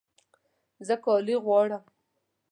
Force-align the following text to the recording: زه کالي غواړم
زه 0.87 0.95
کالي 1.05 1.35
غواړم 1.45 1.83